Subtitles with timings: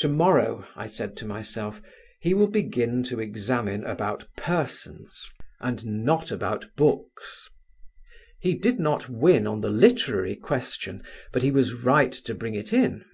[0.00, 1.80] To morrow, I said to myself,
[2.20, 5.24] he will begin to examine about persons
[5.58, 7.48] and not books.
[8.42, 12.74] He did not win on the literary question, but he was right to bring it
[12.74, 13.06] in.